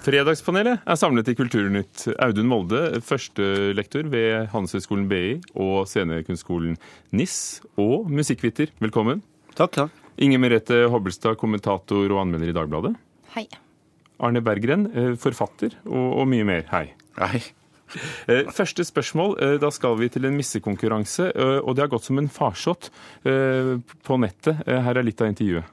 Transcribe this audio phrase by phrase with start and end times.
[0.00, 2.06] Fredagspanelet er samlet i Kulturnytt.
[2.24, 6.78] Audun Molde, førstelektor ved Handelshøyskolen BI og Scenekunstskolen
[7.16, 7.34] NIS,
[7.80, 9.20] og musikkviter, velkommen.
[9.58, 9.98] Takk, takk.
[10.20, 12.94] Inger Merete Hobbelstad, kommentator og anmelder i Dagbladet.
[13.34, 13.44] Hei.
[14.20, 16.64] Arne Berggren, eh, forfatter, og, og mye mer.
[16.72, 16.86] Hei.
[17.20, 17.42] Hei.
[18.30, 19.36] Eh, Første spørsmål.
[19.42, 21.28] eh, Da skal vi til en missekonkurranse,
[21.60, 22.88] og det har gått som en farsott
[23.24, 24.64] på nettet.
[24.64, 25.64] Her er litt av intervjuet.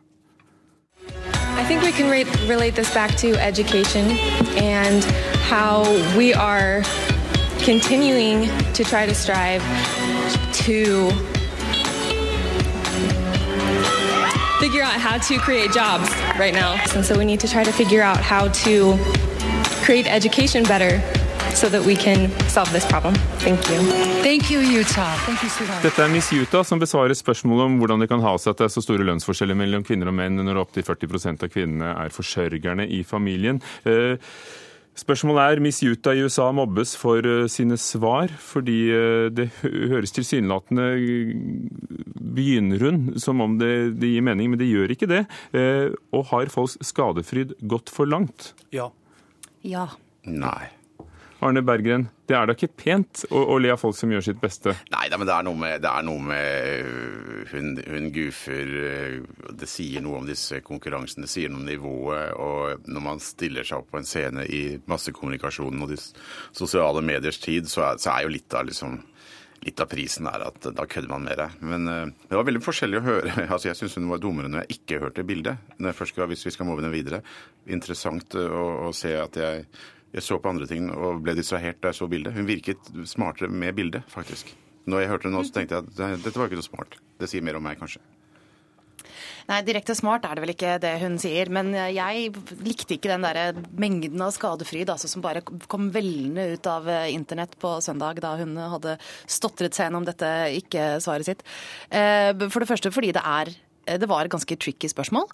[1.58, 4.12] I think we can re- relate this back to education
[4.58, 5.04] and
[5.50, 5.84] how
[6.16, 6.84] we are
[7.60, 9.62] continuing to try to strive
[10.54, 11.10] to
[14.60, 16.80] figure out how to create jobs right now.
[16.94, 18.98] And so we need to try to figure out how to
[19.84, 21.02] create education better
[21.54, 23.14] so that we can solve this problem.
[23.40, 23.80] Thank you.
[24.24, 25.16] Thank you, Utah.
[25.26, 25.84] Thank you, sweetheart.
[25.84, 28.68] Dette er Miss Utah som besvarer spørsmålet om hvordan det kan ha seg at det
[28.70, 32.88] er så store lønnsforskjeller mellom kvinner og menn når opptil 40% av kvinnene er forsørgerne
[32.88, 33.62] i familien.
[33.88, 34.16] Eh,
[34.98, 40.10] Spørsmålet er Miss Utah i USA mobbes for eh, sine svar, fordi eh, det høres
[40.16, 40.88] tilsynelatende
[42.18, 43.70] begynner hun som om det,
[44.02, 45.20] det gir mening, men det gjør ikke det.
[45.54, 48.56] Eh, Og har folks skadefryd gått for langt?
[48.74, 48.90] Ja.
[49.62, 49.86] Ja.
[50.26, 50.72] Nei.
[51.46, 54.40] Arne Berggren, det er da ikke pent å, å le av folk som gjør sitt
[54.42, 54.74] beste?
[54.94, 56.88] Nei men det er noe med, er noe med
[57.52, 59.18] hun, hun goofer øh,
[59.58, 62.34] Det sier noe om disse konkurransene, det sier noe om nivået.
[62.38, 66.00] Og når man stiller seg opp på en scene i massekommunikasjonen og de
[66.56, 69.00] sosiale mediers tid, så er, så er jo litt av liksom
[69.66, 71.48] Litt av prisen er at da kødder man det.
[71.66, 73.32] Men øh, det var veldig forskjellig å høre.
[73.52, 75.64] Altså, Jeg syns hun var dummere når jeg ikke hørte bildet.
[75.80, 77.24] Når jeg først skal, hvis vi skal move den videre.
[77.66, 79.66] Interessant øh, å, å se at jeg,
[80.16, 82.36] jeg så på andre ting og ble distrahert da jeg så bildet.
[82.38, 84.54] Hun virket smartere med bildet, faktisk.
[84.88, 86.96] Når jeg hørte det nå, så tenkte jeg at dette var ikke så smart.
[87.20, 88.00] Det sier mer om meg, kanskje.
[89.48, 91.52] Nei, direkte smart er det vel ikke det hun sier.
[91.54, 92.32] Men jeg
[92.66, 97.14] likte ikke den der mengden av skadefryd altså, som bare kom veldende ut av eh,
[97.16, 101.48] internett på søndag da hun hadde stotret seg gjennom dette ikke-svaret sitt.
[101.88, 103.56] Eh, For det første fordi det er
[103.88, 105.30] det var et ganske tricky spørsmål.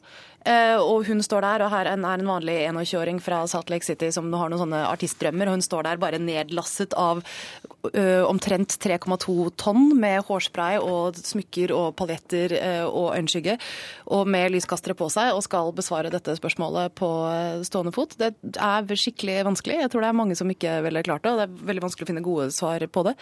[0.45, 4.11] Eh, Og hun står der, og her er en vanlig 21-åring fra Salt Lake City
[4.11, 7.23] som har noen sånne artistdrømmer, og hun står der bare nedlasset av
[7.83, 12.53] omtrent 3,2 tonn med hårspray og smykker og paljetter
[12.87, 13.57] og øyenskygge,
[14.15, 17.09] og med lyskastere på seg, og skal besvare dette spørsmålet på
[17.67, 18.15] stående fot.
[18.19, 19.81] Det er skikkelig vanskelig.
[19.81, 22.07] Jeg tror det er mange som ikke ville klart det, og det er veldig vanskelig
[22.07, 23.15] å finne gode svar på det.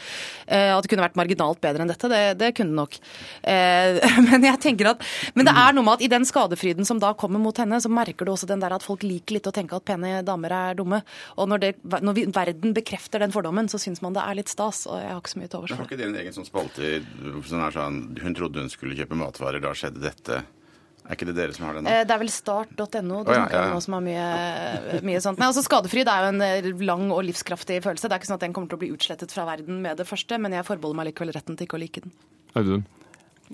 [0.45, 2.99] Eh, At det kunne vært marginalt bedre enn dette, det, det kunne det nok.
[3.41, 3.97] Eh,
[4.29, 5.03] Men jeg tenker at
[5.35, 7.91] men det er noe med at i den skadefryden som da kommer mot henne, så
[7.91, 10.79] merker du også den der at folk liker litt å tenke at pene damer er
[10.79, 11.01] dumme.
[11.37, 14.51] Og når, det, når vi, verden bekrefter den fordommen, så syns man det er litt
[14.51, 14.85] stas.
[14.87, 15.83] Og jeg har ikke så mye til overs for det.
[15.83, 16.95] Har ikke dere en egen sånn spalte
[17.49, 20.41] som er sånn, Hun trodde hun skulle kjøpe matvarer, da skjedde dette.
[21.01, 21.87] Er ikke det dere som har den?
[21.89, 23.79] Eh, Det er vel start.no Å, ja, ja, ja.
[23.81, 25.41] som har mye, mye sånt.
[25.41, 28.07] Nei, altså Skadefryd er jo en eh, lang og livskraftig følelse.
[28.07, 30.05] Det er ikke sånn at den kommer til å bli utslettet fra verden med det
[30.07, 32.13] første, men jeg forbeholder meg likevel retten til ikke å like den.
[32.53, 32.85] Audun?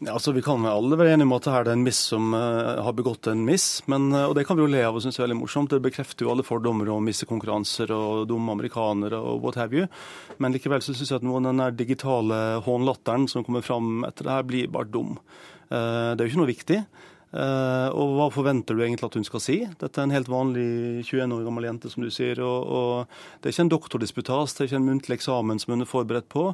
[0.05, 2.93] Altså Vi kan alle være enige om at det er en miss som uh, har
[2.93, 3.81] begått en miss.
[3.89, 5.73] Men, uh, og det kan vi jo le av og synes er veldig morsomt.
[5.73, 9.89] Det bekrefter jo alle fordommer om missekonkurranser og dumme amerikanere og what have you.
[10.37, 14.05] Men likevel så syns jeg at noe av den der digitale hånlatteren som kommer fram
[14.05, 15.17] etter det her, blir bare dum.
[15.71, 16.81] Uh, det er jo ikke noe viktig.
[17.35, 19.57] Eh, og hva forventer du egentlig at hun skal si?
[19.81, 22.39] Dette er en helt vanlig 21 år gammel jente, som du sier.
[22.43, 25.83] Og, og det er ikke en doktordisputas, det er ikke en muntlig eksamen som hun
[25.83, 26.45] er forberedt på.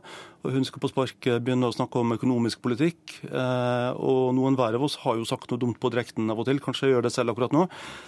[0.44, 3.19] Og hun skal på sparket begynne å snakke om økonomisk politikk.
[3.29, 6.50] Eh, og noen hver av oss har jo sagt noe dumt på direkten av og
[6.50, 7.67] til, kanskje jeg gjør det selv akkurat nå.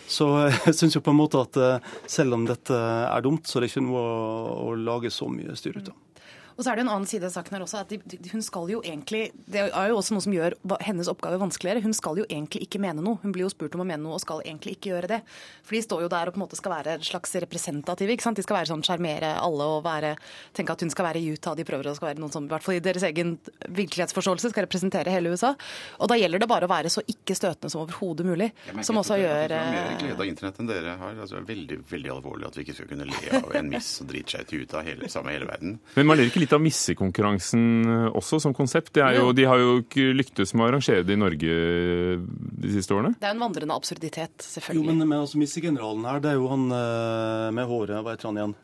[0.10, 0.32] Så
[0.66, 3.66] jeg syns jo på en måte at eh, selv om dette er dumt, så er
[3.66, 4.26] det ikke noe å,
[4.72, 6.05] å lage så mye styr ut av.
[6.56, 8.70] Og så er det en annen side av saken her også, at de, hun skal
[8.72, 10.56] jo egentlig Det er jo også noe som gjør
[10.86, 11.84] hennes oppgave vanskeligere.
[11.84, 13.20] Hun skal jo egentlig ikke mene noe.
[13.24, 15.20] Hun blir jo spurt om å mene noe og skal egentlig ikke gjøre det.
[15.66, 18.16] For de står jo der og på en måte skal være en slags representative.
[18.16, 18.40] ikke sant?
[18.40, 20.16] De skal være sånn sjarmere alle og være,
[20.56, 21.58] tenke at hun skal være i Utah.
[21.58, 23.36] De prøver å skal være noen som i hvert fall i deres egen
[23.68, 25.54] virkelighetsforståelse skal representere hele USA.
[26.00, 28.52] Og da gjelder det bare å være så ikke støtende som overhodet mulig.
[28.72, 31.20] Merker Som også det, gjør Jeg har mer eh, glede av internett enn dere har.
[31.20, 33.92] Altså, det er veldig veldig alvorlig at vi ikke skal kunne le av en miss
[34.00, 35.78] som driter seg ut av hele, samme hele verden.
[35.98, 38.94] Men man ler ikke litt av missekonkurransen eh, også, som konsept?
[38.96, 42.22] Det er jo, de har jo ikke lyktes med å arrangere det i Norge eh,
[42.66, 43.16] de siste årene.
[43.20, 44.88] Det er jo en vandrende absurditet, Jo, selvfølgelig.
[44.94, 48.42] men, men altså, missegeneralen her, det er jo han eh, med håret, hva heter han
[48.42, 48.58] igjen?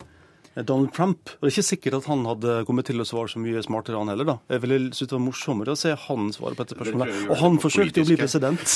[0.51, 1.29] Donald Trump.
[1.39, 3.99] Og det er ikke sikkert at han hadde kommet til å svare så mye smartere,
[4.01, 4.27] han heller.
[4.27, 4.35] da.
[4.51, 7.21] Jeg ville synes det var morsommere å se han svare på dette spørsmålet.
[7.31, 8.75] Og han forsøkte jo å bli president.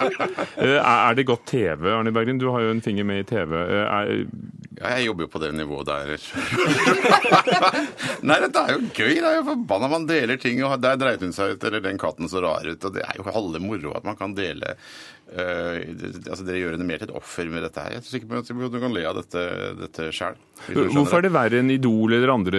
[0.70, 2.38] Er det godt TV, Arne Bergen?
[2.38, 3.56] Du har jo en finger med i TV.
[3.58, 4.12] Er,
[4.80, 6.14] Ja, jeg jobber jo på det nivået der.
[8.24, 9.14] Nei, dette er jo gøy.
[9.20, 12.00] Det er jo forbanna man deler ting, og der dreit hun seg ut, eller den
[12.00, 12.84] katten så rar ut.
[12.88, 14.76] Og det er jo halve moro at man kan dele
[15.30, 17.92] Eh, det- altså Dere gjør henne mer til et offer med dette her.
[17.92, 20.34] Jeg er sikker på at du kan le av dette, dette sjæl.
[20.90, 22.58] Hvorfor er det verre enn Idol eller andre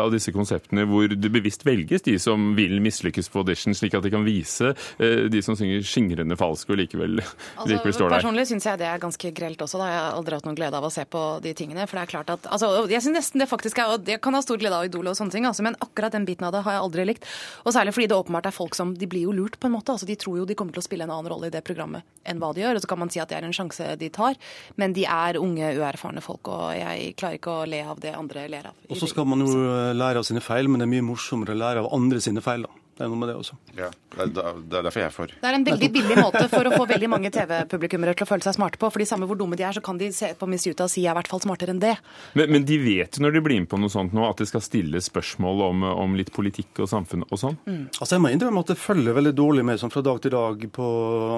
[0.00, 4.02] av disse konseptene hvor det bevisst velges de som vil mislykkes på audition, slik at
[4.02, 8.16] de kan vise eh, de som synger skingrende falsk og likevel, likevel står der?
[8.16, 9.76] Altså, Personlig syns jeg det er ganske grelt også.
[9.84, 9.90] Da.
[9.92, 11.86] Jeg har aldri hatt noen glede av å se på de tingene.
[11.88, 14.34] For det er klart at, altså, Jeg syns nesten det faktisk er og Jeg kan
[14.34, 16.62] ha stor glede av Idol og sånne ting, altså, men akkurat den biten av det
[16.66, 17.28] har jeg aldri likt.
[17.64, 19.92] Og særlig fordi det åpenbart er folk som De blir jo lurt, på en måte.
[19.92, 22.02] altså De tror jo de kommer til å spille en annen rolle i det programmet
[22.24, 22.76] enn hva de gjør.
[22.76, 24.36] Og så kan man si at det er en sjanse de tar,
[24.76, 28.46] men de er unge, uerfarne folk, og jeg klarer ikke å le av det andre
[28.48, 28.78] ler av.
[28.88, 29.56] Og så skal man jo
[29.96, 32.68] lære av sine feil, men det er mye morsommere å lære av andre sine feil.
[32.68, 32.81] da.
[32.92, 33.54] Det er noe med det også.
[33.72, 35.30] Ja, det, er, det er derfor jeg er for.
[35.32, 38.44] Det er en veldig billig måte for å få veldig mange TV-publikummere til å føle
[38.44, 38.90] seg smarte på.
[38.92, 41.00] fordi samme hvor dumme de er, så kan de se på Miss Utah og si
[41.00, 41.94] jeg er i hvert fall smartere enn det.
[42.36, 44.48] Men, men de vet jo når de blir med på noe sånt nå, at det
[44.50, 47.56] skal stilles spørsmål om, om litt politikk og samfunn og sånn.
[47.96, 50.66] Altså Jeg må innrømme at det følger veldig dårlig med sånn fra dag til dag
[50.76, 50.88] på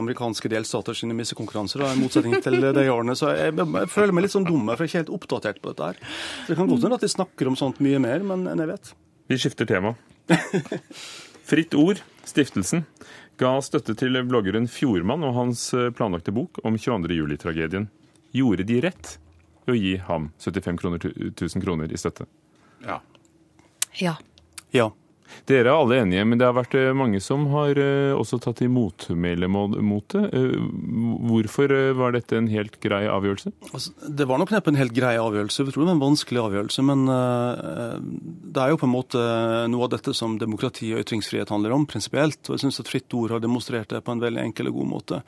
[0.01, 3.15] amerikanske delstater sine missekonkurranser, i motsetning til de årene.
[3.19, 5.71] Så jeg, jeg, føler meg litt sånn dum, for jeg er ikke helt oppdatert på
[5.71, 6.03] dette her.
[6.43, 8.75] Så Det kan godt hende at de snakker om sånt mye mer, men enn jeg
[8.75, 8.97] vet.
[9.31, 9.95] Vi skifter tema.
[11.45, 12.87] Fritt Ord, stiftelsen,
[13.37, 17.13] ga støtte til bloggeren Fjordmann og hans eh, planlagte bok om 22.
[17.19, 17.91] juli-tragedien.
[18.33, 19.11] Gjorde de rett
[19.69, 22.25] i å gi ham 75 000 kroner i støtte?
[22.87, 22.97] Ja.
[24.01, 24.15] Ja.
[24.73, 24.89] Ja.
[25.49, 28.63] Dere er alle enige, men det har vært eh, mange som har eh, også tatt
[28.63, 30.23] til motmæle mot det.
[31.29, 33.53] Hvorfor eh, var dette en helt grei avgjørelse?
[33.71, 35.67] Altså, det var nok neppe en helt grei avgjørelse.
[35.67, 36.87] Jeg tror det var en vanskelig avgjørelse.
[36.89, 39.27] Men det er jo på en måte
[39.73, 42.41] noe av dette som demokrati og ytringsfrihet handler om, prinsipielt.
[42.49, 44.91] Og jeg syns at Fritt Ord har demonstrert det på en veldig enkel og god
[44.97, 45.23] måte.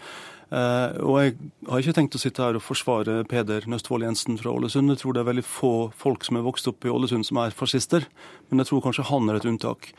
[0.46, 1.32] Uh, og jeg
[1.66, 4.92] har ikke tenkt å sitte her og forsvare Peder Nøstvold Jensen fra Ålesund.
[4.92, 7.56] Jeg tror det er veldig få folk som er vokst opp i Ålesund som er
[7.56, 8.06] fascister.
[8.50, 9.90] Men jeg tror kanskje han er et unntak.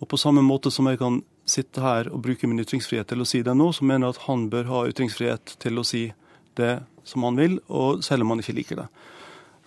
[0.00, 3.28] Og på samme måte som jeg kan sitte her og bruke min ytringsfrihet til å
[3.28, 6.06] si det nå, så mener jeg at han bør ha ytringsfrihet til å si
[6.56, 8.88] det som han vil, og selv om han ikke liker det.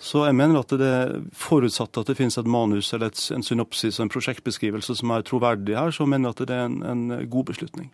[0.03, 3.45] Så jeg mener at det er forutsatt at det finnes et manus eller et, en
[3.45, 6.79] synopsis og en prosjektbeskrivelse som er troverdig her, så mener jeg at det er en,
[6.83, 7.91] en god beslutning.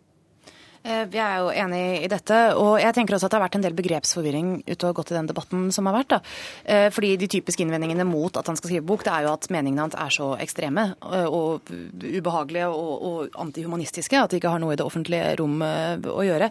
[0.90, 3.58] Eh, Vi er jo enig i dette, og jeg tenker også at det har vært
[3.60, 6.16] en del begrepsforvirring ute og gått i den debatten som har vært.
[6.16, 6.20] da.
[6.66, 9.50] Eh, Fordi de typiske innvendingene mot at han skal skrive bok, det er jo at
[9.50, 14.60] meningene hans er så ekstreme eh, og ubehagelige og, og antihumanistiske at de ikke har
[14.60, 16.50] noe i det offentlige rom å gjøre.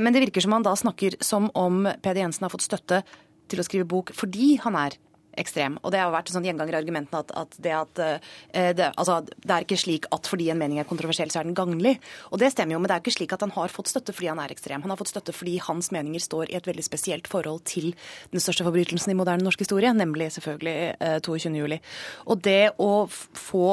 [0.00, 3.02] Men det virker som han da snakker som om Peder Jensen har fått støtte
[3.48, 4.96] til å skrive bok fordi han er
[5.38, 5.78] ekstrem.
[5.82, 9.20] Og det har vært sånn gjenganger i argumentene at, at, det, at eh, det, altså,
[9.26, 11.96] det er ikke slik at fordi en mening er kontroversiell, så er den gagnlig.
[12.32, 14.30] Og det stemmer jo, men det er ikke slik at han har fått støtte fordi
[14.32, 14.84] han er ekstrem.
[14.84, 17.92] Han har fått støtte fordi hans meninger står i et veldig spesielt forhold til
[18.32, 21.54] den største forbrytelsen i moderne norsk historie, nemlig selvfølgelig eh, 22.
[21.58, 21.80] juli.
[22.26, 23.68] Og det å få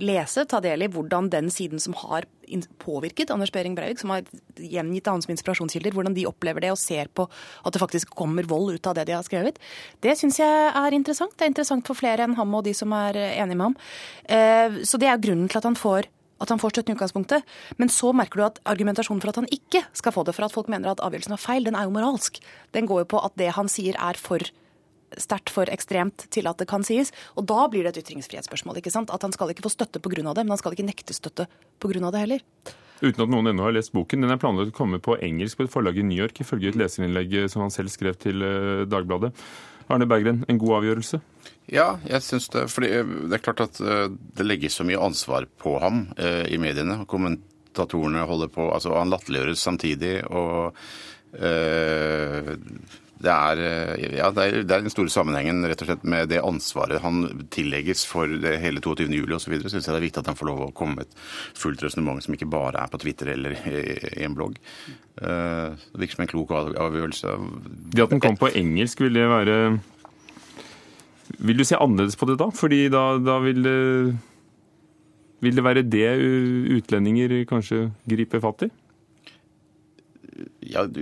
[0.00, 2.26] lese, ta del i hvordan den siden som har
[2.82, 4.26] påvirket Anders Behring Breivik, som har
[4.56, 7.26] gjengitt han som inspirasjonskilder, hvordan de opplever det og ser på
[7.64, 9.58] at det faktisk kommer vold ut av det de har skrevet,
[10.04, 11.36] det syns jeg er interessant.
[11.36, 13.76] Det er interessant for flere enn ham og de som er eh, enige med ham.
[14.24, 16.10] Eh, Så det er grunnen til at han får
[16.40, 17.44] at han får støtte i utgangspunktet.
[17.76, 20.54] Men så merker du at argumentasjonen for at han ikke skal få det, for at
[20.54, 22.40] folk mener at avgjørelsen var feil, den er jo moralsk.
[22.72, 24.40] Den går jo på at det han sier er for
[25.18, 27.14] sterkt for ekstremt til at det kan sies.
[27.34, 28.78] Og da blir det et ytringsfrihetsspørsmål.
[28.78, 29.10] ikke sant?
[29.10, 30.34] At han skal ikke få støtte pga.
[30.34, 31.48] det, men han skal ikke nekte støtte
[31.80, 32.10] pga.
[32.10, 32.40] det heller.
[33.00, 34.20] Uten at noen ennå har lest boken.
[34.20, 36.76] Den er planlagt å komme på engelsk på et forlag i New York, ifølge et
[36.76, 39.32] leserinnlegg som han selv skrev til eh, Dagbladet.
[39.90, 41.18] Arne Berggren, en god avgjørelse?
[41.70, 42.66] Ja, jeg syns det.
[42.70, 46.58] For det er klart at eh, det legges så mye ansvar på ham eh, i
[46.62, 47.04] mediene.
[47.10, 50.14] Kommentatorene holder på altså Han latterliggjøres samtidig.
[50.28, 50.90] og eh,
[53.20, 56.30] det er, eh, ja, det, er, det er den store sammenhengen rett og slett med
[56.32, 57.18] det ansvaret han
[57.52, 59.10] tillegges for det hele 22.
[59.12, 59.58] juli osv.
[59.60, 61.20] Syns jeg det er viktig at han får lov å komme med et
[61.60, 64.56] fullt resonnement som ikke bare er på Twitter eller i, en blogg.
[65.20, 67.36] Eh, det virker som en klok av- avgjørelse.
[67.92, 69.58] Det at den kom på engelsk, vil det være
[71.38, 72.48] Vil du se annerledes på det da?
[72.50, 73.78] Fordi da, da vil det
[75.44, 76.08] Vil det være det
[76.80, 78.70] utlendinger kanskje griper fatt i?
[80.70, 81.00] Ja, du,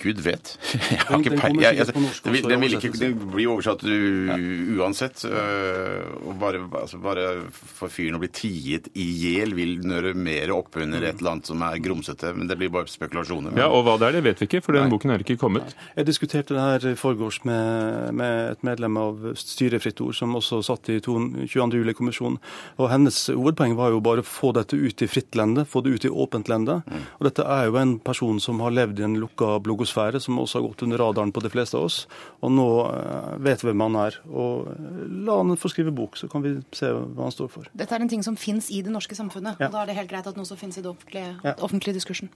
[0.00, 0.54] gud vet.
[0.90, 2.48] Jeg har Den- ikke den peil- kommer jeg- sikkert jeg- på norsk Det vil- også,
[2.54, 5.24] den vil ikke det blir oversatt u- uansett.
[5.24, 10.50] øh, Og bare, altså bare for fyren å bli tiet i hjel vil nøre mer
[10.54, 12.34] opp under et eller annet som er grumsete.
[12.36, 13.50] Men det blir bare spekulasjoner.
[13.52, 14.90] Men, Ja, Og hva det er, det vet vi ikke, for den Nei.
[14.90, 15.74] boken er ikke kommet.
[15.96, 20.34] Jeg diskuterte det her i forgårs med, med et medlem av styret Fritt Ord, som
[20.34, 21.72] også satt i 22.
[21.80, 22.38] juli-kommisjonen.
[22.78, 25.94] Og Hennes hovedpoeng var jo bare å få dette ut i fritt lende, få det
[25.94, 26.82] ut i åpent lende.
[27.18, 30.60] Og dette er jo en person som har levd i en lukka bloggosfære, som også
[30.60, 32.06] har gått under radaren på de fleste av oss.
[32.44, 34.18] Og nå eh, vet vi hvem han er.
[34.28, 37.64] Og eh, la han få skrive bok, så kan vi se hva han står for.
[37.72, 39.56] Dette er en ting som fins i det norske samfunnet.
[39.58, 39.66] Ja.
[39.66, 41.54] og Da er det helt greit at noe som fins i den offentlige, Ja.
[41.64, 42.28] offentlige diskursen.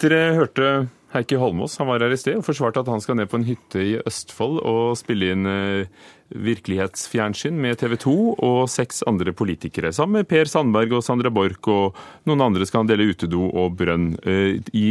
[0.00, 3.30] Dere hørte Heikki Holmås, han var her i sted og forsvarte at han skal ned
[3.30, 6.00] på en hytte i Østfold og spille inn eh,
[6.34, 9.92] virkelighetsfjernsyn med TV 2 og seks andre politikere.
[9.94, 11.96] Sammen med Per Sandberg og Sandra Borch og
[12.26, 14.90] noen andre skal han dele utedo og brønn eh, i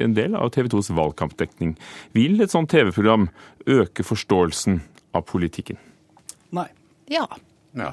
[0.00, 1.76] en del av TV 2s valgkampdekning.
[2.16, 3.28] Vil et sånt TV-program
[3.68, 4.80] øke forståelsen
[5.12, 5.76] av politikken?
[6.56, 6.70] Nei.
[7.12, 7.28] Ja.
[7.76, 7.92] Ja.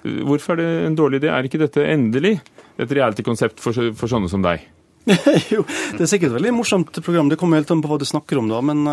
[0.00, 1.28] Hvorfor er det en dårlig idé?
[1.28, 2.38] Er ikke dette endelig
[2.80, 4.64] et reality-konsept for, for sånne som deg?
[5.54, 5.62] jo,
[5.96, 7.30] det er sikkert et veldig morsomt program.
[7.30, 8.60] Det kommer helt an på hva du snakker om, da.
[8.64, 8.84] Men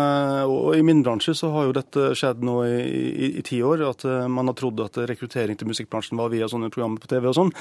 [0.48, 3.84] og i min bransje så har jo dette skjedd nå i, ti år.
[3.90, 7.28] At uh, man har trodd at rekruttering til musikkbransjen var via sånne programmer på TV
[7.30, 7.52] og sånn.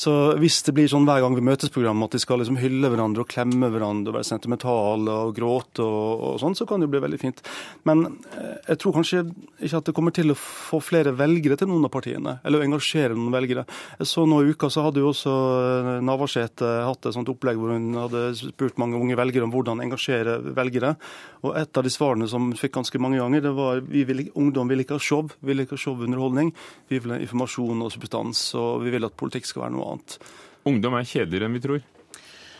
[0.00, 2.90] Så hvis det blir sånn hver gang vi møtes program at de skal liksom hylle
[2.92, 6.88] hverandre og klemme hverandre og være sentimentale og gråte og, og sånn, så kan det
[6.88, 7.42] jo bli veldig fint.
[7.88, 8.06] Men
[8.36, 11.88] uh, jeg tror kanskje ikke at det kommer til å få flere velgere til noen
[11.88, 12.38] av partiene.
[12.44, 13.66] Eller å engasjere noen velgere.
[14.04, 15.34] Så nå i uka så hadde jo også
[16.04, 20.36] Navarsete hatt et sånt opplegg hvor hun hadde spurt mange unge velgere om hvordan engasjere
[20.56, 20.94] velgere.
[21.44, 24.70] Og et av de svarene som fikk ganske mange ganger, det var vi vil, ungdom
[24.70, 26.52] vil ikke ha show, vil ikke ha showunderholdning.
[26.90, 30.18] Vi vil ha informasjon og substans, og vi vil at politikk skal være noe annet.
[30.68, 31.82] Ungdom er kjedeligere enn vi tror.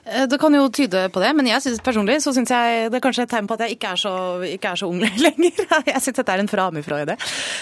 [0.04, 2.99] Eh, det kan jo tyde på det, men jeg synes, personlig så syns jeg det
[2.99, 4.12] er kanskje et tegn på at jeg ikke er så,
[4.44, 5.62] ikke er så ung lenger.
[5.88, 7.16] Jeg syns dette er en framifrå-idé.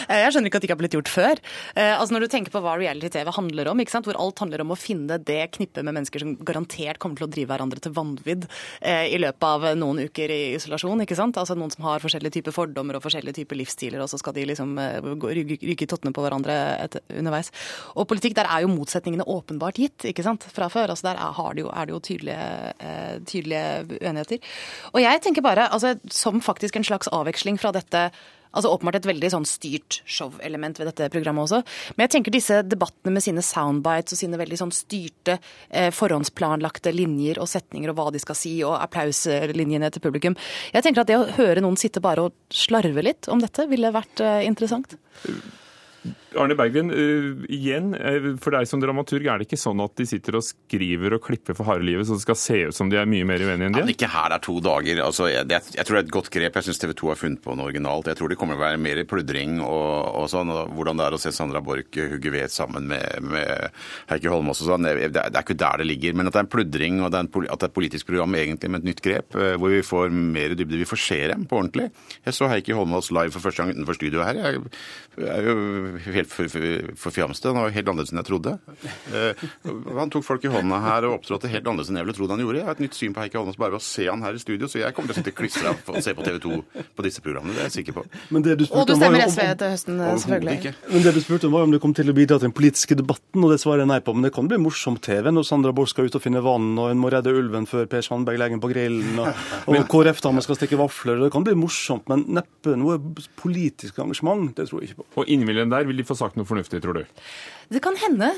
[0.08, 1.42] Eh, jeg skjønner ikke at det ikke har blitt gjort før.
[1.76, 4.08] Eh, altså Når du tenker på hva reality-TV handler om, ikke sant?
[4.08, 7.30] hvor alt handler om å finne det knippet med mennesker som garantert kommer til å
[7.30, 8.44] drive hverandre til vanvidd
[8.82, 11.02] i løpet av noen uker i isolasjon.
[11.04, 11.36] ikke sant?
[11.38, 14.46] Altså Noen som har forskjellige typer fordommer og forskjellige typer livsstiler, og så skal de
[14.48, 17.52] liksom ryke i tottene på hverandre etter, underveis.
[17.94, 20.46] Og politikk, der er jo motsetningene åpenbart gitt ikke sant?
[20.52, 20.94] fra før.
[20.94, 24.38] altså Der er, det jo, er det jo tydelig tydelige, eh, tydelige uenigheter.
[24.92, 28.10] Og jeg tenker bare, altså, som faktisk en slags avveksling fra dette
[28.52, 31.62] Altså Åpenbart et veldig sånn styrt show-element ved dette programmet også.
[31.96, 35.38] Men jeg tenker disse debattene med sine soundbites og sine veldig sånn styrte,
[35.70, 40.36] eh, forhåndsplanlagte linjer og setninger og hva de skal si, og applauslinjene til publikum.
[40.74, 43.88] Jeg tenker at det å høre noen sitte bare og slarve litt om dette, ville
[43.88, 44.98] vært eh, interessant.
[46.38, 50.06] Arne Berggren, uh, igjen, uh, for deg som dramaturg, er det ikke sånn at de
[50.08, 52.98] sitter og skriver og klipper for harde livet, så det skal se ut som de
[53.00, 53.86] er mye mer uenige enn de er?
[53.86, 55.02] Ja, ikke her det er to dager.
[55.04, 56.58] Altså, jeg, det, jeg, tror det er et godt grep.
[56.58, 58.10] Jeg syns TV 2 har funnet på noe originalt.
[58.10, 60.52] Jeg tror det kommer til å være mer pludring og, og sånn.
[60.52, 64.62] Og hvordan det er å se Sandra Borch hugge ved sammen med, med Heikki Holmås
[64.64, 64.88] og sånn.
[64.88, 66.16] Det, det, er ikke der det ligger.
[66.18, 68.08] Men at det er en pludring og det er en, at det er et politisk
[68.10, 70.80] program egentlig med et nytt grep, uh, hvor vi får mer dybde.
[70.82, 71.90] Vi får se dem på ordentlig.
[72.26, 74.42] Jeg så Heikki Holmås live for første gang utenfor studioet her.
[74.42, 74.62] Jeg,
[75.18, 77.50] jeg er jo helt helt forfjamste.
[77.52, 78.54] Han var helt annerledes enn jeg trodde.
[79.12, 79.44] Eh,
[79.98, 82.42] han tok folk i hånda her og opptrådte helt annerledes enn jeg ville trodd han
[82.44, 82.60] gjorde.
[82.60, 84.42] Jeg har et nytt syn på Heikki Holmås bare ved å se han her i
[84.42, 86.60] studio, så jeg kommer til å sitte klistra og se på TV 2
[86.96, 87.56] på disse programmene.
[87.56, 88.06] Det er jeg sikker på.
[88.32, 90.74] Du og du stemmer SV til høsten, selvfølgelig.
[90.92, 92.96] Men det du spurte om var om det kom til å bidra til den politiske
[92.98, 94.14] debatten, og det svarer jeg nei på.
[94.16, 96.90] Men det kan bli morsom TV når Sandra Borch skal ut og finne vann, og
[96.92, 100.58] en må redde ulven før Per Sandberg legger den på grillen, og, og KrF-damer skal
[100.58, 101.20] stikke vafler.
[101.24, 102.98] Det kan bli morsomt, men neppe noe
[103.40, 104.50] politisk engasjement.
[104.56, 105.08] Det tror jeg ikke på.
[105.22, 107.04] Og innimellom der vil de få sagt noe fornuftig, tror du?
[107.72, 108.32] Det kan hende.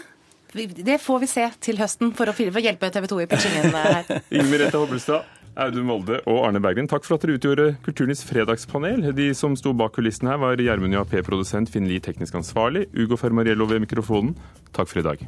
[0.55, 4.05] Det får vi se til høsten for å hjelpe TV 2 i pitchingen her.
[4.35, 5.27] Inger Merete Hobbelstad,
[5.59, 9.09] Audun Molde og Arne Bergen, takk for at dere utgjorde Kulturnytts fredagspanel.
[9.19, 13.19] De som sto bak kulissene her, var Gjermund JAP, produsent, Finn Lie, teknisk ansvarlig, Ugo
[13.19, 14.37] Fermariello ved mikrofonen.
[14.75, 15.27] Takk for i dag.